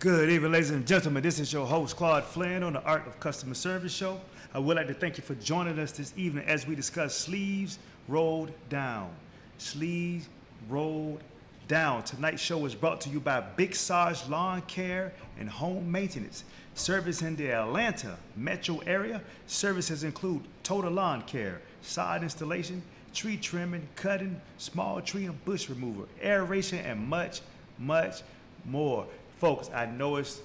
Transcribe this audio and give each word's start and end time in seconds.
Good 0.00 0.30
evening, 0.30 0.52
ladies 0.52 0.70
and 0.70 0.86
gentlemen. 0.86 1.22
This 1.22 1.38
is 1.38 1.52
your 1.52 1.66
host, 1.66 1.94
Claude 1.94 2.24
Flynn, 2.24 2.62
on 2.62 2.72
the 2.72 2.82
Art 2.84 3.06
of 3.06 3.20
Customer 3.20 3.52
Service 3.52 3.92
Show. 3.92 4.18
I 4.54 4.58
would 4.58 4.78
like 4.78 4.86
to 4.86 4.94
thank 4.94 5.18
you 5.18 5.22
for 5.22 5.34
joining 5.34 5.78
us 5.78 5.92
this 5.92 6.14
evening 6.16 6.46
as 6.46 6.66
we 6.66 6.74
discuss 6.74 7.14
sleeves 7.14 7.78
rolled 8.08 8.50
down. 8.70 9.10
Sleeves 9.58 10.26
rolled 10.70 11.20
down. 11.68 12.02
Tonight's 12.04 12.40
show 12.40 12.64
is 12.64 12.74
brought 12.74 13.02
to 13.02 13.10
you 13.10 13.20
by 13.20 13.42
Big 13.42 13.74
Sarge 13.74 14.26
Lawn 14.26 14.62
Care 14.62 15.12
and 15.38 15.50
Home 15.50 15.92
Maintenance. 15.92 16.44
Service 16.72 17.20
in 17.20 17.36
the 17.36 17.52
Atlanta 17.52 18.16
metro 18.36 18.78
area. 18.86 19.20
Services 19.48 20.02
include 20.02 20.40
total 20.62 20.92
lawn 20.92 21.20
care, 21.26 21.60
sod 21.82 22.22
installation, 22.22 22.82
tree 23.12 23.36
trimming, 23.36 23.86
cutting, 23.96 24.40
small 24.56 25.02
tree 25.02 25.26
and 25.26 25.44
bush 25.44 25.68
removal, 25.68 26.08
aeration, 26.22 26.78
and 26.78 27.06
much, 27.06 27.42
much 27.78 28.22
more. 28.64 29.06
Folks, 29.40 29.70
I 29.74 29.86
know 29.86 30.14
it's 30.16 30.40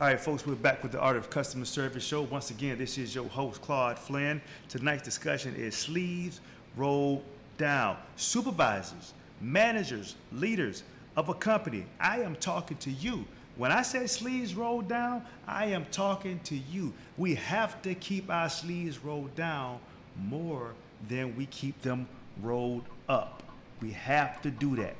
All 0.00 0.08
right, 0.08 0.20
folks, 0.20 0.44
we're 0.46 0.54
back 0.54 0.82
with 0.82 0.92
the 0.92 1.00
Art 1.00 1.16
of 1.16 1.30
Customer 1.30 1.64
Service 1.64 2.04
show. 2.04 2.22
Once 2.22 2.50
again, 2.50 2.78
this 2.78 2.98
is 2.98 3.14
your 3.14 3.26
host, 3.26 3.62
Claude 3.62 3.98
Flynn. 3.98 4.42
Tonight's 4.68 5.02
discussion 5.02 5.56
is 5.56 5.74
sleeves 5.74 6.40
rolled 6.76 7.24
down. 7.58 7.96
Supervisors, 8.16 9.14
managers, 9.40 10.14
leaders 10.32 10.84
of 11.16 11.28
a 11.28 11.34
company, 11.34 11.86
I 11.98 12.20
am 12.20 12.36
talking 12.36 12.76
to 12.78 12.90
you. 12.90 13.24
When 13.56 13.72
I 13.72 13.82
say 13.82 14.06
sleeves 14.06 14.54
rolled 14.54 14.88
down, 14.88 15.24
I 15.46 15.66
am 15.66 15.84
talking 15.92 16.40
to 16.44 16.56
you. 16.56 16.92
We 17.16 17.36
have 17.36 17.80
to 17.82 17.94
keep 17.94 18.28
our 18.30 18.48
sleeves 18.48 19.04
rolled 19.04 19.34
down 19.36 19.78
more 20.16 20.74
than 21.08 21.36
we 21.36 21.46
keep 21.46 21.80
them 21.82 22.08
rolled 22.42 22.84
up. 23.08 23.42
We 23.80 23.90
have 23.92 24.40
to 24.42 24.50
do 24.50 24.76
that. 24.76 24.96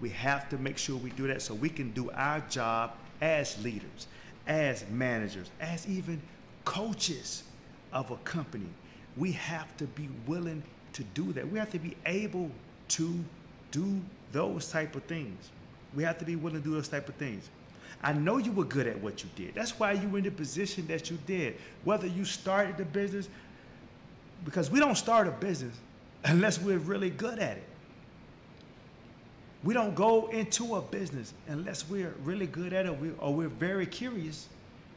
We 0.00 0.08
have 0.10 0.48
to 0.50 0.58
make 0.58 0.78
sure 0.78 0.96
we 0.96 1.10
do 1.10 1.26
that 1.26 1.42
so 1.42 1.54
we 1.54 1.68
can 1.68 1.90
do 1.92 2.10
our 2.12 2.40
job 2.48 2.92
as 3.20 3.62
leaders, 3.62 4.06
as 4.46 4.84
managers, 4.90 5.50
as 5.60 5.86
even 5.86 6.20
coaches 6.64 7.42
of 7.92 8.10
a 8.10 8.16
company. 8.18 8.68
We 9.16 9.32
have 9.32 9.76
to 9.78 9.84
be 9.84 10.08
willing 10.26 10.62
to 10.94 11.04
do 11.14 11.32
that. 11.34 11.50
We 11.50 11.58
have 11.58 11.70
to 11.70 11.78
be 11.78 11.96
able 12.06 12.50
to 12.88 13.24
do 13.70 14.00
those 14.32 14.70
type 14.70 14.96
of 14.96 15.02
things. 15.04 15.50
We 15.94 16.02
have 16.04 16.18
to 16.18 16.24
be 16.24 16.36
willing 16.36 16.62
to 16.62 16.64
do 16.64 16.74
those 16.74 16.88
type 16.88 17.08
of 17.08 17.14
things. 17.16 17.48
I 18.02 18.12
know 18.12 18.38
you 18.38 18.52
were 18.52 18.64
good 18.64 18.86
at 18.86 19.00
what 19.00 19.22
you 19.22 19.28
did. 19.36 19.54
That's 19.54 19.78
why 19.78 19.92
you 19.92 20.08
were 20.08 20.18
in 20.18 20.24
the 20.24 20.30
position 20.30 20.86
that 20.86 21.10
you 21.10 21.18
did. 21.26 21.56
Whether 21.84 22.06
you 22.06 22.24
started 22.24 22.76
the 22.78 22.84
business, 22.84 23.28
because 24.44 24.70
we 24.70 24.78
don't 24.80 24.96
start 24.96 25.28
a 25.28 25.32
business 25.32 25.74
unless 26.24 26.60
we're 26.60 26.78
really 26.78 27.10
good 27.10 27.38
at 27.38 27.56
it. 27.56 27.64
We 29.62 29.74
don't 29.74 29.94
go 29.94 30.28
into 30.28 30.76
a 30.76 30.80
business 30.80 31.34
unless 31.48 31.88
we're 31.88 32.14
really 32.24 32.46
good 32.46 32.72
at 32.72 32.86
it 32.86 32.96
or 33.18 33.34
we're 33.34 33.48
very 33.48 33.86
curious. 33.86 34.48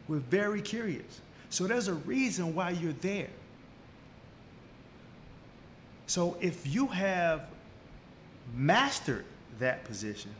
We're 0.07 0.19
very 0.19 0.61
curious. 0.61 1.21
So 1.49 1.67
there's 1.67 1.87
a 1.87 1.93
reason 1.93 2.55
why 2.55 2.71
you're 2.71 2.93
there. 2.93 3.29
So 6.07 6.37
if 6.39 6.73
you 6.73 6.87
have 6.87 7.47
mastered 8.55 9.25
that 9.59 9.83
position, 9.83 10.31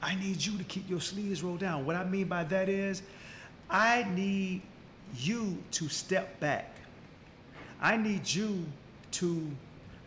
I 0.00 0.14
need 0.16 0.44
you 0.44 0.58
to 0.58 0.64
keep 0.64 0.88
your 0.90 1.00
sleeves 1.00 1.42
rolled 1.42 1.60
down. 1.60 1.86
What 1.86 1.96
I 1.96 2.04
mean 2.04 2.26
by 2.26 2.44
that 2.44 2.68
is, 2.68 3.02
I 3.70 4.04
need 4.14 4.62
you 5.16 5.58
to 5.72 5.88
step 5.88 6.38
back. 6.40 6.74
I 7.82 7.96
need 7.96 8.32
you 8.32 8.64
to 9.12 9.50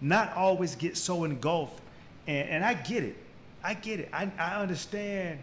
not 0.01 0.35
always 0.35 0.75
get 0.75 0.97
so 0.97 1.25
engulfed. 1.25 1.81
And, 2.25 2.49
and 2.49 2.65
I 2.65 2.73
get 2.73 3.03
it. 3.03 3.17
I 3.63 3.73
get 3.73 3.99
it. 3.99 4.09
I, 4.13 4.31
I 4.39 4.61
understand 4.61 5.39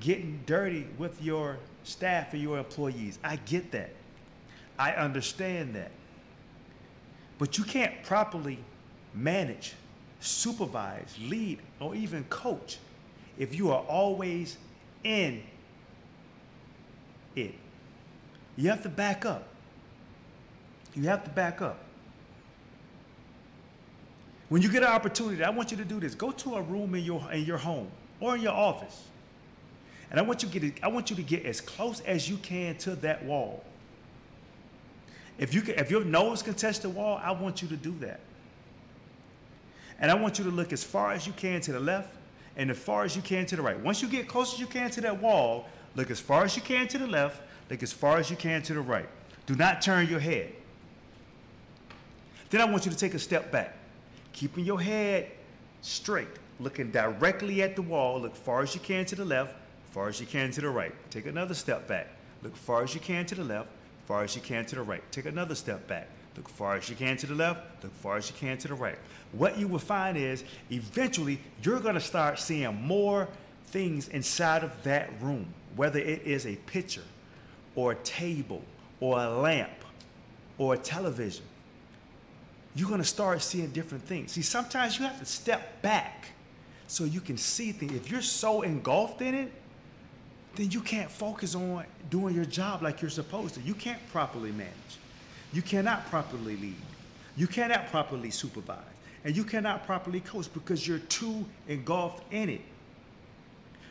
getting 0.00 0.40
dirty 0.46 0.86
with 0.96 1.20
your 1.22 1.58
staff 1.84 2.32
and 2.32 2.40
your 2.40 2.58
employees. 2.58 3.18
I 3.24 3.36
get 3.36 3.72
that. 3.72 3.90
I 4.78 4.92
understand 4.92 5.74
that. 5.74 5.90
But 7.38 7.58
you 7.58 7.64
can't 7.64 8.02
properly 8.04 8.58
manage, 9.14 9.74
supervise, 10.20 11.16
lead, 11.20 11.58
or 11.80 11.94
even 11.94 12.24
coach 12.24 12.78
if 13.38 13.54
you 13.54 13.72
are 13.72 13.82
always 13.82 14.56
in 15.02 15.42
it. 17.34 17.54
You 18.56 18.68
have 18.70 18.82
to 18.82 18.88
back 18.88 19.24
up. 19.24 19.48
You 20.94 21.04
have 21.04 21.24
to 21.24 21.30
back 21.30 21.62
up. 21.62 21.78
When 24.48 24.60
you 24.60 24.70
get 24.70 24.82
an 24.82 24.90
opportunity, 24.90 25.42
I 25.42 25.50
want 25.50 25.70
you 25.70 25.78
to 25.78 25.84
do 25.84 25.98
this. 25.98 26.14
Go 26.14 26.30
to 26.30 26.56
a 26.56 26.62
room 26.62 26.94
in 26.94 27.04
your 27.04 27.32
in 27.32 27.44
your 27.44 27.56
home 27.56 27.90
or 28.20 28.36
in 28.36 28.42
your 28.42 28.52
office. 28.52 29.04
And 30.10 30.20
I 30.20 30.22
want 30.22 30.42
you 30.42 30.48
to 30.50 30.60
get 30.60 30.84
I 30.84 30.88
want 30.88 31.08
you 31.08 31.16
to 31.16 31.22
get 31.22 31.46
as 31.46 31.60
close 31.60 32.00
as 32.00 32.28
you 32.28 32.36
can 32.36 32.76
to 32.78 32.94
that 32.96 33.24
wall. 33.24 33.64
If 35.38 35.54
you 35.54 35.62
can, 35.62 35.76
if 35.76 35.90
your 35.90 36.04
nose 36.04 36.42
can 36.42 36.52
touch 36.52 36.80
the 36.80 36.90
wall, 36.90 37.18
I 37.22 37.30
want 37.30 37.62
you 37.62 37.68
to 37.68 37.76
do 37.76 37.96
that. 38.00 38.20
And 39.98 40.10
I 40.10 40.14
want 40.14 40.38
you 40.38 40.44
to 40.44 40.50
look 40.50 40.72
as 40.72 40.84
far 40.84 41.12
as 41.12 41.26
you 41.26 41.32
can 41.32 41.62
to 41.62 41.72
the 41.72 41.80
left 41.80 42.14
and 42.56 42.70
as 42.70 42.76
far 42.78 43.04
as 43.04 43.16
you 43.16 43.22
can 43.22 43.46
to 43.46 43.56
the 43.56 43.62
right. 43.62 43.80
Once 43.80 44.02
you 44.02 44.08
get 44.08 44.28
close 44.28 44.52
as 44.52 44.60
you 44.60 44.66
can 44.66 44.90
to 44.90 45.00
that 45.00 45.22
wall, 45.22 45.66
look 45.96 46.10
as 46.10 46.20
far 46.20 46.44
as 46.44 46.56
you 46.56 46.62
can 46.62 46.86
to 46.88 46.98
the 46.98 47.06
left, 47.06 47.40
look 47.70 47.82
as 47.82 47.92
far 47.92 48.18
as 48.18 48.30
you 48.30 48.36
can 48.36 48.60
to 48.62 48.74
the 48.74 48.80
right. 48.80 49.08
Do 49.46 49.54
not 49.54 49.80
turn 49.80 50.08
your 50.08 50.20
head. 50.20 50.52
Then 52.52 52.60
I 52.60 52.66
want 52.66 52.84
you 52.84 52.92
to 52.92 52.98
take 52.98 53.14
a 53.14 53.18
step 53.18 53.50
back, 53.50 53.74
keeping 54.34 54.62
your 54.62 54.78
head 54.78 55.30
straight, 55.80 56.28
looking 56.60 56.90
directly 56.90 57.62
at 57.62 57.76
the 57.76 57.80
wall, 57.80 58.20
look 58.20 58.36
far 58.36 58.60
as 58.60 58.74
you 58.74 58.80
can 58.82 59.06
to 59.06 59.16
the 59.16 59.24
left, 59.24 59.54
far 59.92 60.08
as 60.08 60.20
you 60.20 60.26
can 60.26 60.50
to 60.50 60.60
the 60.60 60.68
right. 60.68 60.92
Take 61.10 61.24
another 61.24 61.54
step 61.54 61.88
back, 61.88 62.08
look 62.42 62.54
far 62.54 62.82
as 62.82 62.94
you 62.94 63.00
can 63.00 63.24
to 63.24 63.34
the 63.34 63.42
left, 63.42 63.70
far 64.04 64.22
as 64.22 64.36
you 64.36 64.42
can 64.42 64.66
to 64.66 64.74
the 64.74 64.82
right. 64.82 65.02
Take 65.10 65.24
another 65.24 65.54
step 65.54 65.88
back, 65.88 66.08
look 66.36 66.46
far 66.46 66.76
as 66.76 66.90
you 66.90 66.94
can 66.94 67.16
to 67.16 67.26
the 67.26 67.34
left, 67.34 67.82
look 67.82 67.94
far 67.94 68.18
as 68.18 68.28
you 68.28 68.36
can 68.38 68.58
to 68.58 68.68
the 68.68 68.74
right. 68.74 68.98
What 69.32 69.56
you 69.56 69.66
will 69.66 69.78
find 69.78 70.18
is 70.18 70.44
eventually 70.70 71.40
you're 71.62 71.80
going 71.80 71.94
to 71.94 72.02
start 72.02 72.38
seeing 72.38 72.74
more 72.82 73.28
things 73.68 74.08
inside 74.08 74.62
of 74.62 74.82
that 74.82 75.08
room, 75.22 75.46
whether 75.74 75.98
it 75.98 76.20
is 76.26 76.44
a 76.44 76.56
picture 76.56 77.04
or 77.76 77.92
a 77.92 77.96
table 77.96 78.60
or 79.00 79.18
a 79.18 79.30
lamp 79.30 79.86
or 80.58 80.74
a 80.74 80.78
television. 80.78 81.46
You're 82.74 82.88
going 82.88 83.00
to 83.00 83.06
start 83.06 83.42
seeing 83.42 83.70
different 83.70 84.04
things. 84.04 84.32
See, 84.32 84.42
sometimes 84.42 84.98
you 84.98 85.04
have 85.04 85.18
to 85.18 85.26
step 85.26 85.82
back 85.82 86.26
so 86.86 87.04
you 87.04 87.20
can 87.20 87.36
see 87.36 87.72
things. 87.72 87.92
If 87.92 88.10
you're 88.10 88.22
so 88.22 88.62
engulfed 88.62 89.20
in 89.20 89.34
it, 89.34 89.52
then 90.54 90.70
you 90.70 90.80
can't 90.80 91.10
focus 91.10 91.54
on 91.54 91.84
doing 92.10 92.34
your 92.34 92.44
job 92.44 92.82
like 92.82 93.00
you're 93.00 93.10
supposed 93.10 93.54
to. 93.54 93.60
You 93.60 93.74
can't 93.74 94.00
properly 94.10 94.52
manage. 94.52 94.72
You 95.52 95.62
cannot 95.62 96.06
properly 96.10 96.56
lead. 96.56 96.76
You 97.36 97.46
cannot 97.46 97.88
properly 97.88 98.30
supervise. 98.30 98.78
And 99.24 99.36
you 99.36 99.44
cannot 99.44 99.86
properly 99.86 100.20
coach 100.20 100.52
because 100.52 100.86
you're 100.86 100.98
too 100.98 101.44
engulfed 101.68 102.24
in 102.32 102.48
it. 102.48 102.60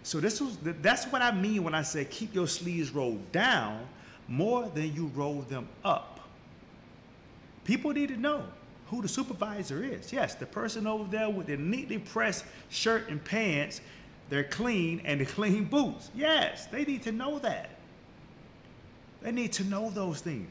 So 0.03 0.19
this 0.19 0.41
was 0.41 0.57
that's 0.81 1.05
what 1.05 1.21
I 1.21 1.31
mean 1.31 1.63
when 1.63 1.75
I 1.75 1.83
say 1.83 2.05
keep 2.05 2.33
your 2.33 2.47
sleeves 2.47 2.91
rolled 2.91 3.31
down 3.31 3.87
more 4.27 4.69
than 4.73 4.93
you 4.93 5.11
roll 5.15 5.41
them 5.43 5.67
up. 5.85 6.19
People 7.63 7.91
need 7.91 8.09
to 8.09 8.17
know 8.17 8.43
who 8.91 9.01
the 9.01 9.07
supervisor 9.07 9.83
is. 9.83 10.11
Yes, 10.11 10.35
the 10.35 10.45
person 10.45 10.85
over 10.85 11.09
there 11.09 11.29
with 11.29 11.47
the 11.47 11.55
neatly 11.55 11.97
pressed 11.97 12.43
shirt 12.69 13.09
and 13.09 13.23
pants, 13.23 13.79
they're 14.29 14.43
clean 14.43 15.01
and 15.05 15.21
the 15.21 15.25
clean 15.37 15.63
boots. 15.63 16.11
Yes, 16.13 16.67
they 16.67 16.83
need 16.83 17.01
to 17.03 17.13
know 17.13 17.39
that. 17.39 17.69
They 19.21 19.31
need 19.31 19.53
to 19.53 19.63
know 19.63 19.89
those 19.89 20.19
things. 20.19 20.47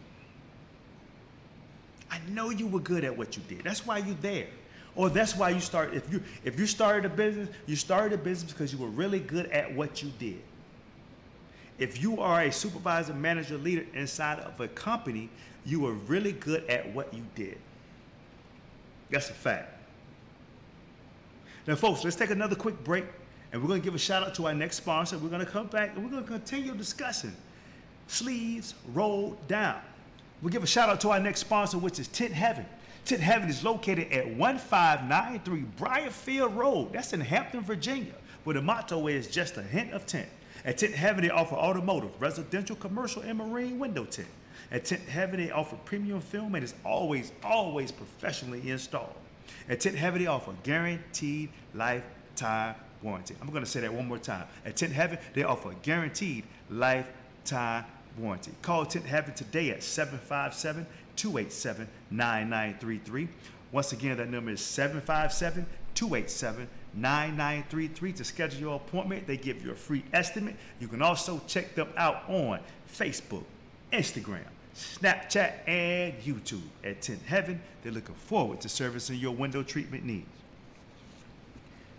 I 2.10 2.18
know 2.30 2.50
you 2.50 2.66
were 2.66 2.80
good 2.80 3.04
at 3.04 3.16
what 3.16 3.36
you 3.36 3.42
did. 3.46 3.62
That's 3.62 3.86
why 3.86 3.98
you're 3.98 4.16
there. 4.16 4.48
Or 4.96 5.10
that's 5.10 5.36
why 5.36 5.50
you 5.50 5.60
start 5.60 5.94
if 5.94 6.10
you 6.12 6.20
if 6.42 6.58
you 6.58 6.66
started 6.66 7.04
a 7.04 7.14
business, 7.14 7.48
you 7.66 7.76
started 7.76 8.18
a 8.18 8.22
business 8.22 8.52
because 8.52 8.72
you 8.72 8.78
were 8.78 8.88
really 8.88 9.20
good 9.20 9.46
at 9.50 9.72
what 9.72 10.02
you 10.02 10.10
did. 10.18 10.40
If 11.78 12.02
you 12.02 12.20
are 12.20 12.42
a 12.42 12.52
supervisor, 12.52 13.14
manager, 13.14 13.56
leader 13.56 13.86
inside 13.94 14.40
of 14.40 14.58
a 14.60 14.66
company, 14.68 15.30
you 15.64 15.80
were 15.80 15.92
really 15.92 16.32
good 16.32 16.68
at 16.68 16.92
what 16.92 17.14
you 17.14 17.24
did. 17.36 17.58
That's 19.10 19.30
a 19.30 19.34
fact. 19.34 19.76
Now, 21.66 21.74
folks, 21.74 22.04
let's 22.04 22.16
take 22.16 22.30
another 22.30 22.56
quick 22.56 22.82
break, 22.84 23.04
and 23.52 23.60
we're 23.60 23.68
going 23.68 23.80
to 23.80 23.84
give 23.84 23.94
a 23.94 23.98
shout 23.98 24.22
out 24.22 24.34
to 24.36 24.46
our 24.46 24.54
next 24.54 24.76
sponsor. 24.76 25.18
We're 25.18 25.28
going 25.28 25.44
to 25.44 25.50
come 25.50 25.66
back 25.66 25.94
and 25.94 26.04
we're 26.04 26.10
going 26.10 26.24
to 26.24 26.30
continue 26.30 26.74
discussing 26.74 27.34
sleeves 28.06 28.74
rolled 28.92 29.36
down. 29.46 29.80
We'll 30.42 30.52
give 30.52 30.62
a 30.62 30.66
shout 30.66 30.88
out 30.88 31.00
to 31.02 31.10
our 31.10 31.20
next 31.20 31.40
sponsor, 31.40 31.78
which 31.78 31.98
is 31.98 32.08
Tint 32.08 32.32
Heaven. 32.32 32.66
Tint 33.04 33.20
Heaven 33.20 33.48
is 33.48 33.62
located 33.62 34.10
at 34.12 34.26
1593 34.36 35.64
Briarfield 35.78 36.56
Road. 36.56 36.92
That's 36.92 37.12
in 37.12 37.20
Hampton, 37.20 37.62
Virginia, 37.62 38.14
where 38.44 38.54
the 38.54 38.62
motto 38.62 39.06
is 39.06 39.26
just 39.28 39.56
a 39.56 39.62
hint 39.62 39.92
of 39.92 40.06
tent. 40.06 40.28
At 40.64 40.78
Tint 40.78 40.94
Heaven, 40.94 41.22
they 41.22 41.30
offer 41.30 41.54
automotive, 41.54 42.10
residential, 42.20 42.76
commercial, 42.76 43.22
and 43.22 43.38
marine 43.38 43.78
window 43.78 44.04
tint. 44.04 44.28
At 44.72 44.84
Tint 44.84 45.02
Heaven, 45.02 45.40
they 45.40 45.50
offer 45.50 45.76
premium 45.84 46.20
film 46.20 46.54
and 46.54 46.62
is 46.62 46.74
always, 46.84 47.32
always 47.42 47.90
professionally 47.90 48.70
installed. 48.70 49.14
At 49.68 49.80
Tint 49.80 49.96
Heaven, 49.96 50.20
they 50.20 50.26
offer 50.26 50.54
guaranteed 50.62 51.50
lifetime 51.74 52.74
warranty. 53.02 53.34
I'm 53.40 53.50
going 53.50 53.64
to 53.64 53.70
say 53.70 53.80
that 53.80 53.92
one 53.92 54.06
more 54.06 54.18
time. 54.18 54.46
At 54.64 54.76
Tint 54.76 54.92
Heaven, 54.92 55.18
they 55.34 55.42
offer 55.42 55.74
guaranteed 55.82 56.44
lifetime 56.70 57.84
warranty. 58.16 58.52
Call 58.62 58.86
Tint 58.86 59.06
Heaven 59.06 59.34
today 59.34 59.70
at 59.70 59.82
757 59.82 60.86
287 61.16 61.88
9933. 62.10 63.28
Once 63.72 63.92
again, 63.92 64.16
that 64.16 64.30
number 64.30 64.50
is 64.50 64.60
757 64.60 65.66
287 65.94 66.68
9933 66.94 68.12
to 68.12 68.24
schedule 68.24 68.60
your 68.60 68.76
appointment. 68.76 69.26
They 69.26 69.36
give 69.36 69.64
you 69.64 69.72
a 69.72 69.76
free 69.76 70.04
estimate. 70.12 70.56
You 70.80 70.88
can 70.88 71.02
also 71.02 71.40
check 71.46 71.74
them 71.74 71.88
out 71.96 72.24
on 72.28 72.60
Facebook, 72.92 73.44
Instagram, 73.92 74.46
Snapchat, 74.74 75.68
and 75.68 76.14
YouTube 76.22 76.62
at 76.84 77.02
Tint 77.02 77.22
Heaven. 77.26 77.60
They're 77.82 77.92
looking 77.92 78.14
forward 78.14 78.60
to 78.62 78.68
servicing 78.68 79.18
your 79.18 79.34
window 79.34 79.62
treatment 79.62 80.04
needs. 80.04 80.39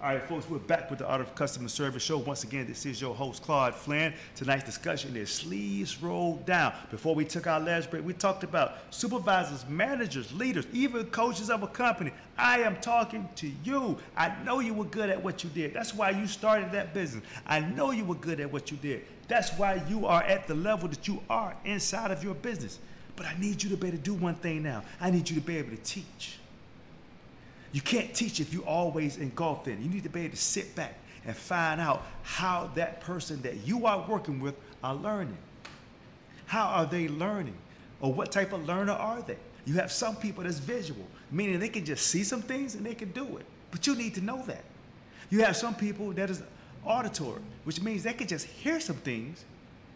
All 0.04 0.08
right, 0.08 0.24
folks, 0.24 0.50
we're 0.50 0.58
back 0.58 0.90
with 0.90 0.98
the 0.98 1.06
Art 1.06 1.22
of 1.22 1.36
Customer 1.36 1.70
Service 1.70 2.02
show. 2.02 2.18
Once 2.18 2.44
again, 2.44 2.66
this 2.66 2.88
is 2.88 3.00
your 3.00 3.14
host, 3.14 3.44
Claude 3.44 3.76
Flynn. 3.76 4.16
Tonight's 4.36 4.64
discussion 4.64 5.16
is 5.16 5.30
sleeves 5.30 6.02
rolled 6.02 6.44
down. 6.44 6.74
Before 6.90 7.14
we 7.14 7.24
took 7.24 7.46
our 7.46 7.60
last 7.60 7.92
break, 7.92 8.04
we 8.04 8.14
talked 8.14 8.44
about 8.44 8.80
supervisors, 8.90 9.64
managers, 9.70 10.34
leaders, 10.34 10.66
even 10.74 11.06
coaches 11.12 11.52
of 11.52 11.62
a 11.62 11.68
company. 11.68 12.12
I 12.36 12.62
am 12.62 12.78
talking 12.78 13.30
to 13.36 13.52
you. 13.64 13.96
I 14.18 14.34
know 14.44 14.60
you 14.60 14.74
were 14.74 14.86
good 14.86 15.12
at 15.12 15.24
what 15.24 15.44
you 15.44 15.52
did. 15.52 15.72
That's 15.72 15.94
why 15.94 16.10
you 16.10 16.26
started 16.26 16.72
that 16.72 16.96
business. 16.96 17.24
I 17.46 17.60
know 17.60 17.92
you 17.92 18.04
were 18.04 18.16
good 18.16 18.40
at 18.40 18.52
what 18.52 18.72
you 18.72 18.78
did. 18.78 19.06
That's 19.28 19.52
why 19.52 19.84
you 19.88 20.08
are 20.08 20.24
at 20.24 20.48
the 20.48 20.56
level 20.56 20.90
that 20.90 21.08
you 21.08 21.22
are 21.30 21.56
inside 21.64 22.10
of 22.10 22.24
your 22.24 22.34
business. 22.34 22.80
But 23.16 23.28
I 23.28 23.38
need 23.40 23.62
you 23.62 23.70
to 23.70 23.78
be 23.78 23.90
able 23.90 23.98
to 23.98 24.04
do 24.04 24.16
one 24.16 24.34
thing 24.34 24.64
now. 24.64 24.82
I 25.00 25.12
need 25.12 25.30
you 25.30 25.36
to 25.36 25.46
be 25.46 25.58
able 25.58 25.70
to 25.70 25.84
teach. 25.84 26.40
You 27.72 27.82
can't 27.82 28.14
teach 28.14 28.40
if 28.40 28.54
you 28.54 28.64
always 28.66 29.18
engulfed 29.18 29.68
in. 29.68 29.82
You 29.82 29.90
need 29.90 30.04
to 30.04 30.10
be 30.10 30.22
able 30.22 30.32
to 30.32 30.42
sit 30.42 30.76
back 30.76 30.96
and 31.26 31.36
find 31.36 31.80
out 31.80 32.06
how 32.24 32.72
that 32.76 33.02
person 33.02 33.42
that 33.44 33.68
you 33.68 33.86
are 33.86 34.06
working 34.08 34.40
with 34.40 34.56
are 34.84 34.96
learning. 34.96 35.38
How 36.46 36.68
are 36.68 36.86
they 36.86 37.08
learning? 37.08 37.56
Or 38.02 38.12
what 38.12 38.32
type 38.32 38.52
of 38.52 38.66
learner 38.68 38.94
are 38.94 39.22
they? 39.22 39.38
You 39.66 39.76
have 39.76 39.92
some 39.92 40.16
people 40.16 40.44
that's 40.44 40.58
visual, 40.58 41.06
meaning 41.32 41.60
they 41.60 41.70
can 41.70 41.86
just 41.86 42.08
see 42.08 42.24
some 42.24 42.42
things 42.42 42.76
and 42.76 42.86
they 42.86 42.96
can 42.96 43.12
do 43.12 43.38
it. 43.38 43.46
But 43.70 43.86
you 43.88 43.96
need 43.96 44.16
to 44.16 44.22
know 44.22 44.44
that. 44.48 44.64
You 45.30 45.44
have 45.44 45.56
some 45.56 45.76
people 45.76 46.12
that 46.14 46.30
is 46.30 46.42
auditory, 46.84 47.42
which 47.64 47.82
means 47.82 48.04
they 48.04 48.14
can 48.14 48.28
just 48.28 48.48
hear 48.48 48.80
some 48.80 48.98
things 48.98 49.46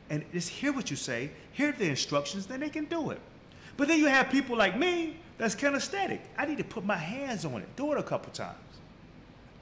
and 0.10 0.24
just 0.31 0.50
hear 0.50 0.72
what 0.72 0.92
you 0.92 0.95
say, 0.95 1.31
hear 1.51 1.72
the 1.72 1.89
instructions, 1.89 2.45
then 2.45 2.60
they 2.60 2.69
can 2.69 2.86
do 2.86 3.10
it. 3.10 3.19
But 3.77 3.88
then 3.88 4.00
you 4.00 4.07
have 4.07 4.30
people 4.30 4.57
like 4.57 4.77
me 4.77 5.18
that's 5.38 5.56
kinesthetic. 5.56 6.19
I 6.38 6.45
need 6.45 6.57
to 6.60 6.63
put 6.63 6.86
my 6.86 6.98
hands 6.98 7.45
on 7.45 7.62
it, 7.62 7.75
do 7.75 7.92
it 7.92 7.98
a 7.98 8.04
couple 8.04 8.31
times. 8.31 8.57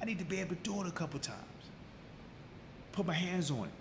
I 0.01 0.05
need 0.05 0.19
to 0.19 0.25
be 0.25 0.39
able 0.39 0.55
to 0.55 0.61
do 0.61 0.81
it 0.81 0.87
a 0.87 0.91
couple 0.91 1.19
times. 1.19 1.39
Put 2.91 3.07
my 3.07 3.13
hands 3.13 3.49
on 3.49 3.65
it. 3.65 3.73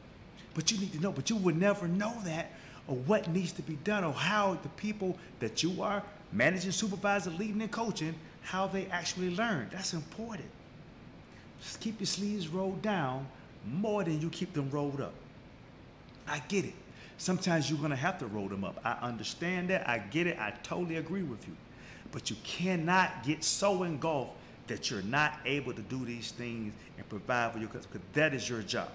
But 0.54 0.70
you 0.70 0.78
need 0.78 0.92
to 0.92 1.00
know, 1.00 1.12
but 1.12 1.28
you 1.28 1.36
will 1.36 1.54
never 1.54 1.88
know 1.88 2.14
that 2.24 2.52
or 2.86 2.96
what 2.96 3.28
needs 3.28 3.52
to 3.52 3.62
be 3.62 3.74
done 3.84 4.04
or 4.04 4.12
how 4.12 4.58
the 4.62 4.68
people 4.70 5.18
that 5.40 5.62
you 5.62 5.82
are 5.82 6.02
managing, 6.32 6.72
supervising, 6.72 7.36
leading, 7.38 7.60
and 7.62 7.70
coaching, 7.70 8.14
how 8.42 8.66
they 8.66 8.86
actually 8.86 9.34
learn. 9.34 9.68
That's 9.70 9.92
important. 9.92 10.48
Just 11.60 11.80
keep 11.80 12.00
your 12.00 12.06
sleeves 12.06 12.48
rolled 12.48 12.82
down 12.82 13.26
more 13.66 14.02
than 14.02 14.20
you 14.20 14.30
keep 14.30 14.52
them 14.52 14.68
rolled 14.70 15.00
up. 15.00 15.14
I 16.26 16.40
get 16.48 16.64
it. 16.64 16.74
Sometimes 17.22 17.70
you're 17.70 17.78
going 17.78 17.90
to 17.90 17.96
have 17.96 18.18
to 18.18 18.26
roll 18.26 18.48
them 18.48 18.64
up. 18.64 18.80
I 18.84 18.94
understand 19.00 19.70
that. 19.70 19.88
I 19.88 19.98
get 20.00 20.26
it. 20.26 20.36
I 20.40 20.54
totally 20.64 20.96
agree 20.96 21.22
with 21.22 21.46
you. 21.46 21.54
But 22.10 22.30
you 22.30 22.36
cannot 22.42 23.22
get 23.22 23.44
so 23.44 23.84
engulfed 23.84 24.32
that 24.66 24.90
you're 24.90 25.02
not 25.02 25.38
able 25.44 25.72
to 25.72 25.82
do 25.82 26.04
these 26.04 26.32
things 26.32 26.74
and 26.98 27.08
provide 27.08 27.52
for 27.52 27.60
your 27.60 27.68
customers 27.68 27.86
because 27.92 28.14
that 28.14 28.34
is 28.34 28.48
your 28.48 28.62
job. 28.62 28.88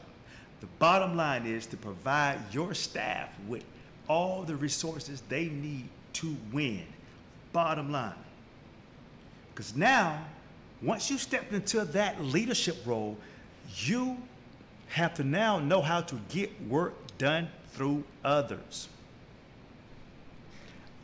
The 0.59 0.65
bottom 0.77 1.15
line 1.15 1.45
is 1.45 1.67
to 1.67 1.77
provide 1.77 2.39
your 2.51 2.73
staff 2.73 3.33
with 3.47 3.63
all 4.09 4.43
the 4.43 4.57
resources 4.57 5.23
they 5.29 5.45
need 5.45 5.87
to 6.13 6.35
win. 6.51 6.83
Bottom 7.53 7.93
line. 7.93 8.11
Because 9.55 9.73
now, 9.73 10.21
once 10.81 11.09
you 11.09 11.17
step 11.17 11.53
into 11.53 11.85
that 11.85 12.21
leadership 12.21 12.75
role, 12.85 13.15
you 13.77 14.17
have 14.89 15.13
to 15.13 15.23
now 15.23 15.59
know 15.59 15.81
how 15.81 16.01
to 16.01 16.19
get 16.27 16.51
work 16.67 16.93
done 17.17 17.49
through 17.73 18.03
others. 18.23 18.87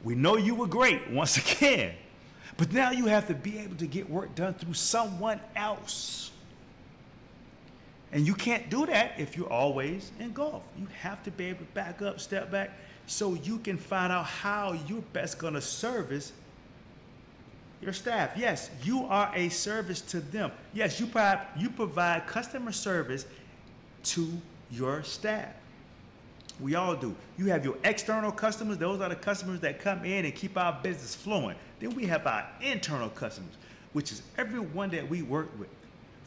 We 0.04 0.16
know 0.16 0.38
you 0.38 0.56
were 0.56 0.68
great 0.68 1.10
once 1.10 1.38
again, 1.58 1.94
but 2.58 2.72
now 2.72 2.92
you 2.92 3.06
have 3.06 3.28
to 3.28 3.34
be 3.34 3.60
able 3.60 3.76
to 3.78 3.88
get 3.88 4.10
work 4.10 4.36
done 4.36 4.54
through 4.54 4.74
someone 4.74 5.40
else. 5.56 6.32
And 8.12 8.28
you 8.28 8.36
can't 8.36 8.70
do 8.70 8.86
that 8.86 9.14
if 9.18 9.36
you're 9.36 9.52
always 9.52 10.12
in 10.20 10.34
golf. 10.34 10.62
You 10.78 10.88
have 11.00 11.24
to 11.24 11.32
be 11.32 11.46
able 11.46 11.66
to 11.66 11.72
back 11.74 12.02
up, 12.02 12.20
step 12.20 12.52
back, 12.52 12.72
so 13.08 13.34
you 13.34 13.58
can 13.58 13.78
find 13.78 14.14
out 14.14 14.26
how 14.26 14.74
you're 14.88 15.02
best 15.14 15.40
going 15.40 15.56
to 15.56 15.62
service 15.62 16.32
your 17.82 17.94
staff. 17.94 18.32
Yes, 18.38 18.70
you 18.84 19.06
are 19.06 19.32
a 19.36 19.50
service 19.50 20.02
to 20.02 20.20
them. 20.20 20.52
Yes, 20.74 21.00
you 21.00 21.08
provide, 21.08 21.40
you 21.58 21.70
provide 21.70 22.28
customer 22.28 22.72
service 22.72 23.26
to 24.04 24.30
your 24.72 25.04
staff. 25.04 25.54
We 26.60 26.76
all 26.76 26.96
do. 26.96 27.16
You 27.38 27.48
have 27.48 27.66
your 27.66 27.78
external 27.84 28.32
customers, 28.32 28.78
those 28.78 29.02
are 29.02 29.10
the 29.10 29.16
customers 29.16 29.60
that 29.62 29.80
come 29.80 30.06
in 30.06 30.26
and 30.26 30.36
keep 30.36 30.58
our 30.58 30.80
business 30.84 31.16
flowing. 31.16 31.56
Then 31.80 31.96
we 31.96 32.06
have 32.06 32.28
our 32.28 32.46
internal 32.62 33.10
customers, 33.10 33.54
which 33.94 34.12
is 34.12 34.22
everyone 34.38 34.90
that 34.92 35.08
we 35.10 35.24
work 35.24 35.50
with, 35.60 35.70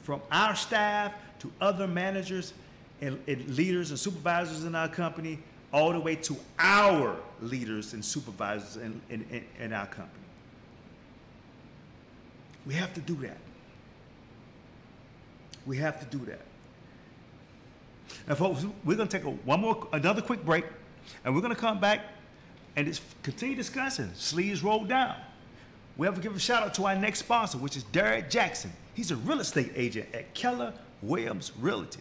from 0.03 0.21
our 0.31 0.55
staff 0.55 1.13
to 1.41 1.51
other 1.61 1.87
managers 1.87 2.55
and, 3.01 3.19
and 3.29 3.57
leaders 3.57 3.91
and 3.91 3.99
supervisors 3.99 4.65
in 4.65 4.75
our 4.75 4.89
company, 4.89 5.39
all 5.73 5.93
the 5.93 6.01
way 6.01 6.17
to 6.17 6.37
our 6.59 7.17
leaders 7.41 7.93
and 7.93 8.05
supervisors 8.05 8.77
in, 8.77 9.01
in, 9.11 9.25
in, 9.31 9.45
in 9.61 9.73
our 9.73 9.87
company. 9.87 10.25
We 12.67 12.75
have 12.75 12.93
to 12.95 13.01
do 13.01 13.15
that. 13.17 13.39
We 15.67 15.77
have 15.79 16.01
to 16.01 16.17
do 16.17 16.25
that. 16.27 16.41
Now, 18.29 18.35
folks, 18.35 18.65
we're 18.85 18.97
going 18.97 19.09
to 19.09 19.19
take 19.19 19.27
a, 19.27 19.31
one 19.31 19.61
more, 19.61 19.87
another 19.93 20.23
quick 20.23 20.45
break, 20.45 20.65
and 21.25 21.35
we're 21.35 21.41
going 21.41 21.55
to 21.55 21.61
come 21.61 21.81
back 21.81 22.01
and 22.77 23.01
continue 23.23 23.57
discussing 23.57 24.11
sleeves 24.15 24.63
rolled 24.63 24.89
down. 24.89 25.17
We 25.97 26.07
have 26.07 26.15
to 26.15 26.21
give 26.21 26.37
a 26.37 26.39
shout 26.39 26.63
out 26.63 26.75
to 26.75 26.87
our 26.87 26.95
next 26.95 27.21
sponsor, 27.21 27.59
which 27.59 27.77
is 27.77 27.85
Derek 27.85 28.29
Jackson. 28.29 28.71
He's 28.95 29.11
a 29.11 29.17
real 29.17 29.41
estate 29.41 29.73
agent 29.75 30.09
at 30.15 30.33
Keller 30.35 30.75
Williams 31.03 31.53
Realty. 31.59 32.01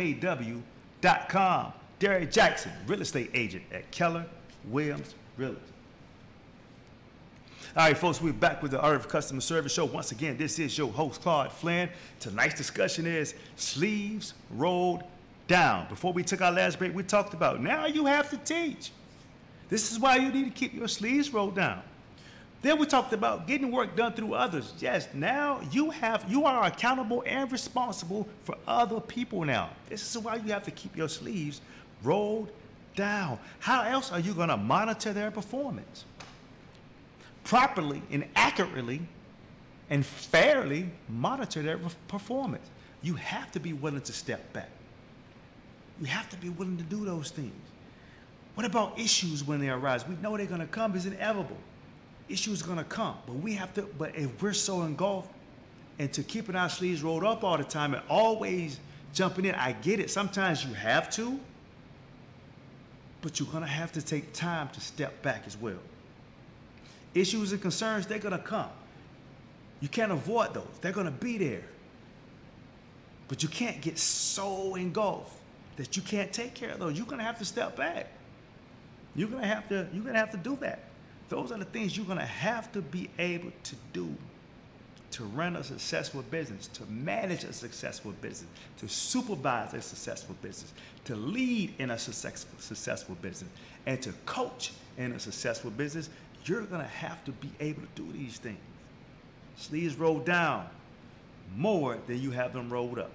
Derek 1.99 2.31
Jackson, 2.31 2.71
real 2.85 2.99
estate 2.99 3.31
agent 3.33 3.63
at 3.71 3.89
Keller 3.91 4.25
Williams 4.65 5.15
Realty. 5.37 5.61
All 7.73 7.85
right, 7.87 7.97
folks, 7.97 8.19
we're 8.19 8.33
back 8.33 8.61
with 8.61 8.71
the 8.71 8.81
Art 8.81 8.97
of 8.97 9.07
Customer 9.07 9.39
Service 9.39 9.71
show. 9.71 9.85
Once 9.85 10.11
again, 10.11 10.35
this 10.35 10.59
is 10.59 10.77
your 10.77 10.91
host, 10.91 11.21
Claude 11.21 11.53
Flynn. 11.53 11.89
Tonight's 12.19 12.55
discussion 12.55 13.07
is 13.07 13.33
sleeves 13.55 14.33
rolled 14.49 15.03
down. 15.47 15.87
Before 15.87 16.11
we 16.11 16.21
took 16.21 16.41
our 16.41 16.51
last 16.51 16.79
break, 16.79 16.93
we 16.93 17.01
talked 17.03 17.33
about 17.33 17.63
now 17.63 17.85
you 17.85 18.07
have 18.07 18.29
to 18.31 18.37
teach. 18.37 18.91
This 19.69 19.89
is 19.89 19.99
why 19.99 20.17
you 20.17 20.33
need 20.33 20.43
to 20.43 20.51
keep 20.51 20.73
your 20.73 20.89
sleeves 20.89 21.31
rolled 21.31 21.55
down. 21.55 21.81
Then 22.61 22.77
we 22.77 22.85
talked 22.85 23.13
about 23.13 23.47
getting 23.47 23.71
work 23.71 23.95
done 23.95 24.11
through 24.11 24.33
others. 24.33 24.73
Yes, 24.79 25.07
now 25.13 25.61
you 25.71 25.91
have 25.91 26.25
you 26.27 26.43
are 26.43 26.65
accountable 26.65 27.23
and 27.25 27.49
responsible 27.49 28.27
for 28.43 28.57
other 28.67 28.99
people 28.99 29.45
now. 29.45 29.69
This 29.87 30.13
is 30.13 30.21
why 30.21 30.35
you 30.35 30.51
have 30.51 30.63
to 30.63 30.71
keep 30.71 30.97
your 30.97 31.07
sleeves 31.07 31.61
rolled 32.03 32.51
down. 32.97 33.39
How 33.59 33.83
else 33.83 34.11
are 34.11 34.19
you 34.19 34.33
going 34.33 34.49
to 34.49 34.57
monitor 34.57 35.13
their 35.13 35.31
performance? 35.31 36.03
Properly 37.43 38.01
and 38.11 38.25
accurately 38.35 39.01
and 39.89 40.05
fairly 40.05 40.89
monitor 41.09 41.61
their 41.61 41.79
performance. 42.07 42.65
You 43.01 43.15
have 43.15 43.51
to 43.51 43.59
be 43.59 43.73
willing 43.73 44.01
to 44.01 44.13
step 44.13 44.53
back. 44.53 44.69
You 45.99 46.07
have 46.07 46.29
to 46.29 46.37
be 46.37 46.49
willing 46.49 46.77
to 46.77 46.83
do 46.83 47.03
those 47.03 47.29
things. 47.29 47.53
What 48.55 48.65
about 48.65 48.99
issues 48.99 49.43
when 49.43 49.59
they 49.59 49.69
arise? 49.69 50.07
We 50.07 50.15
know 50.15 50.35
they're 50.37 50.45
going 50.45 50.61
to 50.61 50.67
come. 50.67 50.95
It's 50.95 51.05
inevitable. 51.05 51.57
Issues 52.29 52.63
are 52.63 52.65
going 52.65 52.77
to 52.77 52.83
come. 52.83 53.15
But 53.25 53.35
we 53.35 53.53
have 53.53 53.73
to, 53.75 53.83
but 53.97 54.15
if 54.15 54.41
we're 54.41 54.53
so 54.53 54.83
engulfed 54.83 55.31
into 55.99 56.23
keeping 56.23 56.55
our 56.55 56.69
sleeves 56.69 57.03
rolled 57.03 57.23
up 57.23 57.43
all 57.43 57.57
the 57.57 57.63
time 57.63 57.93
and 57.93 58.03
always 58.09 58.79
jumping 59.13 59.45
in, 59.45 59.55
I 59.55 59.73
get 59.73 59.99
it. 59.99 60.09
Sometimes 60.09 60.65
you 60.65 60.73
have 60.73 61.09
to, 61.11 61.39
but 63.21 63.39
you're 63.39 63.49
going 63.49 63.63
to 63.63 63.69
have 63.69 63.91
to 63.93 64.01
take 64.01 64.33
time 64.33 64.69
to 64.69 64.81
step 64.81 65.21
back 65.21 65.43
as 65.45 65.57
well. 65.57 65.79
Issues 67.13 67.51
and 67.51 67.61
concerns, 67.61 68.07
they're 68.07 68.19
going 68.19 68.37
to 68.37 68.43
come. 68.43 68.69
You 69.79 69.87
can't 69.87 70.11
avoid 70.11 70.53
those, 70.53 70.67
they're 70.81 70.91
going 70.91 71.07
to 71.07 71.11
be 71.11 71.37
there. 71.37 71.63
But 73.27 73.43
you 73.43 73.49
can't 73.49 73.81
get 73.81 73.97
so 73.97 74.75
engulfed 74.75 75.35
that 75.77 75.95
you 75.95 76.03
can't 76.03 76.31
take 76.31 76.53
care 76.53 76.71
of 76.71 76.79
those. 76.79 76.97
You're 76.97 77.07
going 77.07 77.19
to 77.19 77.23
have 77.23 77.39
to 77.39 77.45
step 77.45 77.75
back. 77.75 78.07
You're 79.15 79.29
going 79.29 79.41
to 79.41 79.47
have 79.47 79.67
to 79.69 79.87
you're 79.93 80.03
going 80.03 80.13
to 80.13 80.19
have 80.19 80.31
to 80.31 80.37
do 80.37 80.57
that. 80.57 80.79
Those 81.29 81.51
are 81.51 81.57
the 81.57 81.65
things 81.65 81.95
you're 81.95 82.05
going 82.05 82.17
to 82.17 82.25
have 82.25 82.71
to 82.73 82.81
be 82.81 83.09
able 83.17 83.51
to 83.63 83.75
do 83.93 84.13
to 85.11 85.25
run 85.25 85.55
a 85.57 85.63
successful 85.63 86.23
business, 86.23 86.67
to 86.67 86.85
manage 86.85 87.43
a 87.43 87.53
successful 87.53 88.13
business, 88.21 88.49
to 88.77 88.87
supervise 88.87 89.73
a 89.73 89.81
successful 89.81 90.35
business, 90.41 90.73
to 91.05 91.15
lead 91.15 91.73
in 91.79 91.91
a 91.91 91.97
successful, 91.97 92.57
successful 92.59 93.15
business, 93.21 93.49
and 93.85 94.01
to 94.01 94.13
coach 94.25 94.71
in 94.97 95.11
a 95.11 95.19
successful 95.19 95.69
business, 95.71 96.09
you're 96.45 96.63
going 96.63 96.81
to 96.81 96.87
have 96.87 97.23
to 97.25 97.31
be 97.31 97.51
able 97.59 97.81
to 97.81 97.87
do 97.95 98.11
these 98.11 98.37
things. 98.37 98.59
Sleeves 99.57 99.95
rolled 99.95 100.25
down 100.25 100.67
more 101.55 101.97
than 102.07 102.21
you 102.21 102.31
have 102.31 102.53
them 102.53 102.71
rolled 102.71 102.99
up. 102.99 103.11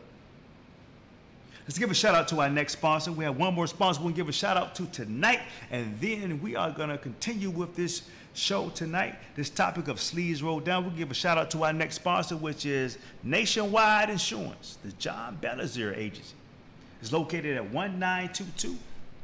Let's 1.66 1.78
give 1.78 1.90
a 1.90 1.94
shout 1.94 2.14
out 2.14 2.28
to 2.28 2.40
our 2.40 2.48
next 2.48 2.74
sponsor. 2.74 3.10
We 3.10 3.24
have 3.24 3.36
one 3.36 3.52
more 3.52 3.66
sponsor 3.66 4.00
we'll 4.00 4.12
give 4.12 4.28
a 4.28 4.32
shout 4.32 4.56
out 4.56 4.76
to 4.76 4.86
tonight, 4.86 5.40
and 5.72 5.98
then 6.00 6.40
we 6.40 6.54
are 6.54 6.70
going 6.70 6.90
to 6.90 6.98
continue 6.98 7.50
with 7.50 7.74
this 7.74 8.02
show 8.34 8.68
tonight. 8.68 9.16
This 9.34 9.50
topic 9.50 9.88
of 9.88 10.00
sleeves 10.00 10.44
rolled 10.44 10.64
down. 10.64 10.84
We'll 10.84 10.94
give 10.94 11.10
a 11.10 11.14
shout 11.14 11.38
out 11.38 11.50
to 11.52 11.64
our 11.64 11.72
next 11.72 11.96
sponsor, 11.96 12.36
which 12.36 12.66
is 12.66 12.98
Nationwide 13.24 14.10
Insurance, 14.10 14.78
the 14.84 14.92
John 14.92 15.38
Belizaire 15.42 15.96
Agency. 15.96 16.34
It's 17.00 17.12
located 17.12 17.56
at 17.56 17.72
1922 17.72 18.76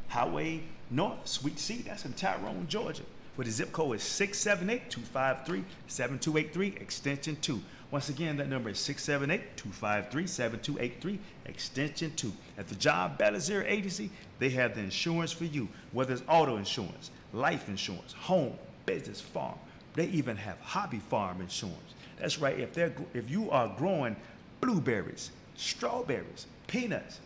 Highway 0.08 0.62
North, 0.90 1.26
Suite 1.26 1.58
C. 1.58 1.82
That's 1.86 2.04
in 2.04 2.12
Tyrone, 2.12 2.66
Georgia. 2.68 3.02
Where 3.34 3.44
the 3.44 3.50
zip 3.50 3.72
code 3.72 3.96
is 3.96 4.02
678 4.02 4.90
253 4.90 5.64
7283, 5.86 6.82
extension 6.82 7.36
2. 7.40 7.60
Once 7.90 8.08
again, 8.08 8.38
that 8.38 8.48
number 8.48 8.70
is 8.70 8.78
678 8.78 9.56
253 9.56 10.26
7283, 10.26 11.18
extension 11.46 12.12
2. 12.16 12.32
At 12.58 12.68
the 12.68 12.74
Job 12.74 13.18
John 13.18 13.34
Belizaire 13.34 13.64
Agency, 13.66 14.10
they 14.38 14.50
have 14.50 14.74
the 14.74 14.80
insurance 14.80 15.32
for 15.32 15.44
you, 15.44 15.68
whether 15.92 16.12
it's 16.12 16.22
auto 16.28 16.56
insurance, 16.56 17.10
life 17.32 17.68
insurance, 17.68 18.12
home, 18.12 18.54
business, 18.86 19.20
farm. 19.20 19.58
They 19.94 20.06
even 20.06 20.36
have 20.36 20.58
hobby 20.60 20.98
farm 20.98 21.40
insurance. 21.40 21.94
That's 22.18 22.38
right. 22.38 22.58
If 22.58 22.72
they're 22.72 22.92
if 23.14 23.30
you 23.30 23.50
are 23.50 23.74
growing 23.76 24.16
blueberries, 24.60 25.30
strawberries, 25.56 26.46
peanuts 26.66 27.20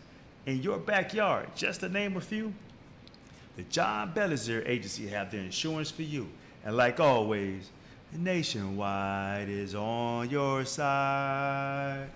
in 0.45 0.61
your 0.61 0.77
backyard, 0.77 1.47
just 1.55 1.81
to 1.81 1.89
name 1.89 2.17
a 2.17 2.21
few, 2.21 2.53
the 3.57 3.63
John 3.63 4.13
Belizaire 4.13 4.67
Agency 4.69 5.07
have 5.07 5.31
the 5.31 5.37
insurance 5.37 5.89
for 5.89 6.03
you. 6.03 6.29
And 6.63 6.77
like 6.77 6.99
always, 6.99 7.71
Nationwide 8.13 9.49
is 9.49 9.73
on 9.73 10.29
your 10.29 10.63
side. 10.63 12.07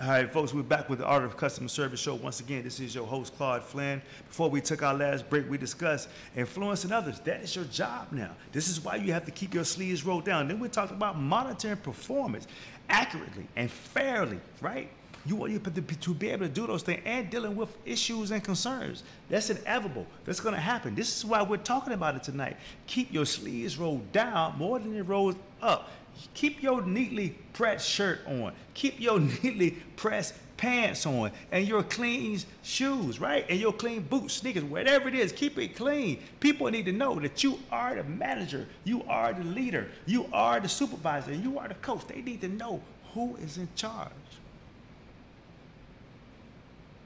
All 0.00 0.08
right, 0.08 0.32
folks, 0.32 0.54
we're 0.54 0.62
back 0.62 0.88
with 0.88 1.00
the 1.00 1.04
Art 1.04 1.24
of 1.24 1.36
Customer 1.36 1.68
Service 1.68 2.00
show. 2.00 2.14
Once 2.14 2.40
again, 2.40 2.62
this 2.62 2.80
is 2.80 2.94
your 2.94 3.06
host, 3.06 3.36
Claude 3.36 3.62
Flynn. 3.62 4.00
Before 4.28 4.48
we 4.48 4.60
took 4.60 4.82
our 4.82 4.94
last 4.94 5.28
break, 5.28 5.48
we 5.50 5.58
discussed 5.58 6.08
influencing 6.36 6.92
others. 6.92 7.20
That 7.20 7.42
is 7.42 7.54
your 7.54 7.66
job 7.66 8.08
now. 8.12 8.30
This 8.52 8.68
is 8.68 8.82
why 8.82 8.96
you 8.96 9.12
have 9.12 9.24
to 9.26 9.30
keep 9.32 9.54
your 9.54 9.64
sleeves 9.64 10.04
rolled 10.04 10.24
down. 10.24 10.48
Then 10.48 10.60
we 10.60 10.68
talked 10.68 10.92
about 10.92 11.18
monitoring 11.18 11.76
performance 11.76 12.46
accurately 12.88 13.46
and 13.56 13.70
fairly, 13.70 14.40
right? 14.60 14.88
You 15.24 15.36
want 15.36 15.52
to 15.64 16.14
be 16.14 16.30
able 16.30 16.46
to 16.46 16.52
do 16.52 16.66
those 16.66 16.82
things 16.82 17.02
and 17.04 17.30
dealing 17.30 17.54
with 17.54 17.68
issues 17.86 18.32
and 18.32 18.42
concerns. 18.42 19.04
That's 19.28 19.50
inevitable. 19.50 20.06
That's 20.24 20.40
going 20.40 20.54
to 20.54 20.60
happen. 20.60 20.94
This 20.94 21.16
is 21.16 21.24
why 21.24 21.42
we're 21.42 21.58
talking 21.58 21.92
about 21.92 22.16
it 22.16 22.24
tonight. 22.24 22.56
Keep 22.86 23.12
your 23.12 23.24
sleeves 23.24 23.78
rolled 23.78 24.10
down 24.12 24.58
more 24.58 24.78
than 24.78 24.96
it 24.96 25.02
rolls 25.02 25.36
up. 25.60 25.90
Keep 26.34 26.62
your 26.62 26.82
neatly 26.82 27.36
pressed 27.52 27.88
shirt 27.88 28.20
on. 28.26 28.52
Keep 28.74 29.00
your 29.00 29.20
neatly 29.42 29.72
pressed 29.96 30.34
pants 30.56 31.06
on 31.06 31.30
and 31.50 31.66
your 31.66 31.82
clean 31.82 32.38
shoes, 32.62 33.20
right? 33.20 33.44
And 33.48 33.58
your 33.58 33.72
clean 33.72 34.02
boots, 34.02 34.34
sneakers, 34.34 34.64
whatever 34.64 35.08
it 35.08 35.14
is, 35.14 35.32
keep 35.32 35.58
it 35.58 35.74
clean. 35.74 36.20
People 36.40 36.68
need 36.68 36.84
to 36.86 36.92
know 36.92 37.18
that 37.20 37.42
you 37.42 37.58
are 37.70 37.94
the 37.94 38.04
manager, 38.04 38.66
you 38.84 39.02
are 39.08 39.32
the 39.32 39.44
leader, 39.44 39.88
you 40.06 40.26
are 40.32 40.60
the 40.60 40.68
supervisor, 40.68 41.34
you 41.34 41.58
are 41.58 41.68
the 41.68 41.74
coach. 41.74 42.06
They 42.06 42.22
need 42.22 42.40
to 42.42 42.48
know 42.48 42.80
who 43.12 43.36
is 43.36 43.58
in 43.58 43.68
charge. 43.74 44.10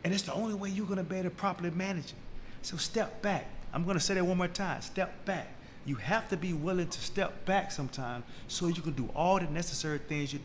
And 0.06 0.14
it's 0.14 0.22
the 0.22 0.34
only 0.34 0.54
way 0.54 0.68
you're 0.68 0.86
going 0.86 0.98
to 0.98 1.02
be 1.02 1.16
able 1.16 1.30
to 1.30 1.34
properly 1.34 1.72
manage 1.72 2.10
it. 2.10 2.14
So 2.62 2.76
step 2.76 3.22
back. 3.22 3.44
I'm 3.72 3.82
going 3.82 3.96
to 3.96 4.00
say 4.00 4.14
that 4.14 4.24
one 4.24 4.38
more 4.38 4.46
time. 4.46 4.80
Step 4.80 5.24
back. 5.24 5.48
You 5.84 5.96
have 5.96 6.28
to 6.28 6.36
be 6.36 6.52
willing 6.52 6.86
to 6.86 7.00
step 7.00 7.44
back 7.44 7.72
sometimes 7.72 8.24
so 8.46 8.68
you 8.68 8.82
can 8.82 8.92
do 8.92 9.10
all 9.16 9.40
the 9.40 9.46
necessary 9.46 9.98
things 9.98 10.32
you, 10.32 10.38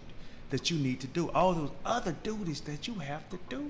that 0.50 0.72
you 0.72 0.80
need 0.80 1.00
to 1.01 1.06
do, 1.06 1.30
all 1.30 1.53
those 1.53 1.70
other 1.86 2.15
duties 2.24 2.62
that 2.62 2.88
you 2.88 2.96
have 2.96 3.30
to 3.30 3.38
do. 3.50 3.70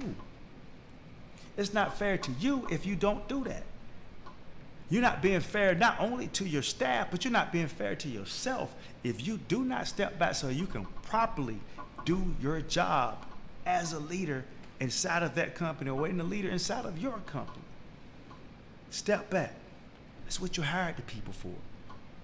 It's 1.57 1.73
not 1.73 1.97
fair 1.97 2.17
to 2.19 2.31
you 2.39 2.65
if 2.71 2.85
you 2.85 2.95
don't 2.95 3.27
do 3.27 3.43
that. 3.43 3.63
You're 4.89 5.01
not 5.01 5.21
being 5.21 5.41
fair 5.41 5.75
not 5.75 5.99
only 5.99 6.27
to 6.27 6.47
your 6.47 6.61
staff, 6.61 7.11
but 7.11 7.25
you're 7.25 7.33
not 7.33 7.51
being 7.51 7.67
fair 7.67 7.95
to 7.95 8.07
yourself 8.07 8.73
if 9.03 9.27
you 9.27 9.39
do 9.49 9.65
not 9.65 9.89
step 9.89 10.17
back 10.17 10.35
so 10.35 10.47
you 10.47 10.67
can 10.67 10.85
properly 11.03 11.59
do 12.05 12.33
your 12.41 12.61
job 12.61 13.25
as 13.65 13.91
a 13.91 13.99
leader 13.99 14.45
inside 14.81 15.21
of 15.21 15.35
that 15.35 15.55
company 15.55 15.91
or 15.91 16.07
in 16.07 16.17
the 16.17 16.23
leader 16.23 16.49
inside 16.49 16.85
of 16.85 16.97
your 16.97 17.19
company. 17.27 17.63
Step 18.89 19.29
back. 19.29 19.53
That's 20.25 20.41
what 20.41 20.57
you 20.57 20.63
hired 20.63 20.97
the 20.97 21.03
people 21.03 21.33
for. 21.33 21.53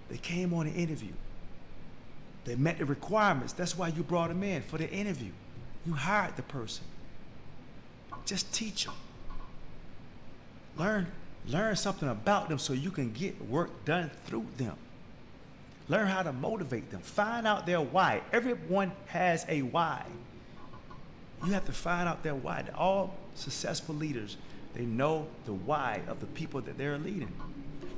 They 0.10 0.18
came 0.18 0.54
on 0.54 0.68
an 0.68 0.74
interview. 0.74 1.14
They 2.46 2.56
met 2.56 2.80
the 2.80 2.86
requirements. 2.86 3.54
That's 3.54 3.78
why 3.78 3.90
you 3.90 4.04
brought 4.04 4.30
them 4.30 4.42
in 4.42 4.64
for 4.64 4.78
the 4.78 4.90
interview. 4.90 5.32
You 5.86 5.94
hired 5.94 6.36
the 6.36 6.42
person. 6.44 6.84
Just 8.26 8.52
teach 8.54 8.86
them. 8.86 8.96
Learn, 10.78 11.12
learn 11.48 11.76
something 11.76 12.10
about 12.10 12.50
them 12.50 12.58
so 12.58 12.74
you 12.74 12.90
can 12.90 13.12
get 13.14 13.40
work 13.48 13.86
done 13.86 14.10
through 14.26 14.48
them. 14.58 14.78
Learn 15.90 16.08
how 16.08 16.24
to 16.24 16.34
motivate 16.34 16.90
them. 16.90 17.02
Find 17.02 17.46
out 17.46 17.66
their 17.66 17.82
why. 17.82 18.22
Everyone 18.34 18.92
has 19.08 19.46
a 19.48 19.62
why. 19.62 20.06
You 21.46 21.54
have 21.54 21.66
to 21.66 21.72
find 21.72 22.10
out 22.10 22.24
their 22.24 22.36
why. 22.36 22.66
All 22.76 23.14
successful 23.36 23.96
leaders, 23.96 24.38
they 24.74 24.86
know 24.86 25.28
the 25.46 25.54
why 25.54 26.02
of 26.08 26.20
the 26.20 26.26
people 26.28 26.62
that 26.62 26.78
they're 26.78 26.98
leading. 26.98 27.32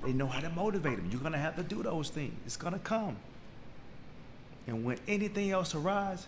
They 0.04 0.14
know 0.14 0.28
how 0.28 0.40
to 0.40 0.50
motivate 0.50 0.98
them. 0.98 1.10
You're 1.12 1.22
going 1.22 1.34
to 1.34 1.40
have 1.40 1.56
to 1.56 1.64
do 1.64 1.84
those 1.84 2.10
things. 2.10 2.34
It's 2.46 2.58
going 2.58 2.74
to 2.74 2.80
come. 2.80 3.18
And 4.68 4.86
when 4.86 4.98
anything 5.08 5.52
else 5.52 5.74
arises, 5.74 6.28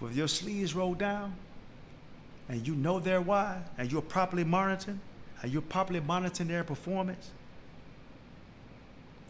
with 0.00 0.16
your 0.16 0.28
sleeves 0.28 0.74
rolled 0.74 0.98
down, 0.98 1.34
and 2.48 2.66
you 2.66 2.74
know 2.74 2.98
their 2.98 3.20
why, 3.20 3.62
and 3.78 3.90
you're 3.90 4.02
properly 4.02 4.44
monitoring, 4.44 5.00
and 5.42 5.52
you're 5.52 5.62
properly 5.62 6.00
monitoring 6.00 6.48
their 6.48 6.64
performance, 6.64 7.30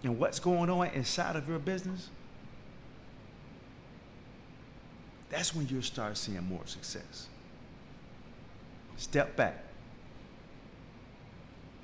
and 0.02 0.18
what's 0.18 0.40
going 0.40 0.71
on 0.71 0.88
inside 0.88 1.37
of 1.37 1.49
your 1.49 1.59
business, 1.59 2.09
that's 5.33 5.55
when 5.55 5.67
you'll 5.69 5.83
start 5.83 6.17
seeing 6.17 6.45
more 6.47 6.65
success. 6.67 7.27
Step 8.97 9.35
back. 9.35 9.65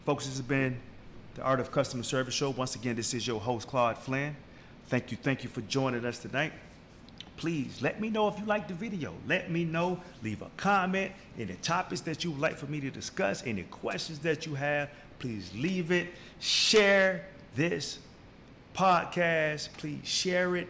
Folks, 0.05 0.26
this 0.26 0.37
has 0.37 0.43
been 0.43 0.78
the 1.35 1.43
Art 1.43 1.59
of 1.59 1.73
Customer 1.73 2.02
Service 2.02 2.35
Show. 2.35 2.50
Once 2.50 2.75
again, 2.75 2.95
this 2.95 3.14
is 3.14 3.26
your 3.26 3.40
host, 3.40 3.67
Claude 3.67 3.97
Flynn. 3.97 4.37
Thank 4.88 5.11
you, 5.11 5.17
thank 5.17 5.43
you 5.43 5.50
for 5.50 5.62
joining 5.62 6.05
us 6.05 6.19
tonight. 6.19 6.52
Please 7.38 7.81
let 7.81 8.00
me 8.00 8.11
know 8.11 8.28
if 8.28 8.38
you 8.38 8.45
like 8.45 8.69
the 8.69 8.75
video. 8.75 9.14
Let 9.26 9.50
me 9.50 9.64
know. 9.64 9.99
Leave 10.23 10.43
a 10.43 10.50
comment. 10.57 11.12
Any 11.38 11.55
topics 11.55 12.02
that 12.02 12.25
you 12.25 12.33
would 12.33 12.40
like 12.40 12.57
for 12.57 12.67
me 12.67 12.81
to 12.81 12.90
discuss, 12.90 13.43
any 13.47 13.62
questions 13.62 14.19
that 14.21 14.45
you 14.45 14.57
have, 14.57 14.90
please 15.21 15.50
leave 15.55 15.90
it. 15.90 16.09
Share 16.40 17.25
this 17.55 18.00
podcast. 18.75 19.69
Please 19.78 20.00
share 20.05 20.57
it. 20.57 20.69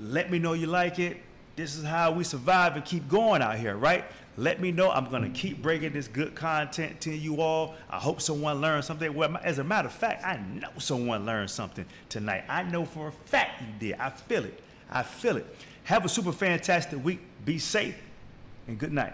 Let 0.00 0.30
me 0.30 0.38
know 0.38 0.54
you 0.54 0.66
like 0.66 0.98
it. 0.98 1.18
This 1.56 1.76
is 1.76 1.84
how 1.84 2.12
we 2.12 2.24
survive 2.24 2.74
and 2.74 2.84
keep 2.84 3.06
going 3.08 3.42
out 3.42 3.58
here, 3.58 3.76
right? 3.76 4.04
Let 4.38 4.60
me 4.60 4.72
know. 4.72 4.90
I'm 4.90 5.10
going 5.10 5.22
to 5.22 5.38
keep 5.38 5.60
bringing 5.60 5.92
this 5.92 6.08
good 6.08 6.34
content 6.34 7.02
to 7.02 7.14
you 7.14 7.42
all. 7.42 7.74
I 7.90 7.98
hope 7.98 8.22
someone 8.22 8.62
learned 8.62 8.84
something. 8.84 9.12
Well, 9.12 9.38
as 9.42 9.58
a 9.58 9.64
matter 9.64 9.88
of 9.88 9.94
fact, 9.94 10.24
I 10.24 10.38
know 10.38 10.70
someone 10.78 11.26
learned 11.26 11.50
something 11.50 11.84
tonight. 12.08 12.44
I 12.48 12.62
know 12.62 12.86
for 12.86 13.08
a 13.08 13.12
fact 13.12 13.60
you 13.60 13.66
did. 13.78 13.98
I 14.00 14.08
feel 14.08 14.44
it. 14.44 14.58
I 14.90 15.02
feel 15.02 15.36
it. 15.36 15.54
Have 15.84 16.06
a 16.06 16.08
super 16.08 16.32
fantastic 16.32 17.04
week. 17.04 17.20
Be 17.44 17.58
safe 17.58 17.96
and 18.68 18.78
good 18.78 18.92
night. 18.92 19.12